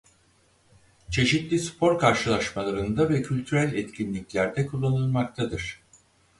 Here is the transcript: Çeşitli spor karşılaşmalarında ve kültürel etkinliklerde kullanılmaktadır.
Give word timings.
Çeşitli 1.09 1.59
spor 1.59 1.99
karşılaşmalarında 1.99 3.09
ve 3.09 3.21
kültürel 3.21 3.73
etkinliklerde 3.73 4.65
kullanılmaktadır. 4.65 5.81